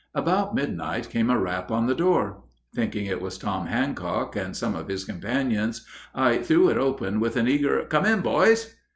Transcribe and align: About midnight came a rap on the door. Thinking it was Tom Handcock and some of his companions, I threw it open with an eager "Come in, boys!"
About 0.15 0.55
midnight 0.55 1.11
came 1.11 1.29
a 1.29 1.37
rap 1.37 1.69
on 1.69 1.85
the 1.85 1.93
door. 1.93 2.41
Thinking 2.73 3.05
it 3.05 3.21
was 3.21 3.37
Tom 3.37 3.67
Handcock 3.67 4.35
and 4.35 4.57
some 4.57 4.75
of 4.75 4.87
his 4.87 5.05
companions, 5.05 5.85
I 6.15 6.39
threw 6.39 6.69
it 6.69 6.77
open 6.77 7.19
with 7.19 7.35
an 7.35 7.47
eager 7.47 7.85
"Come 7.85 8.07
in, 8.07 8.21
boys!" 8.21 8.73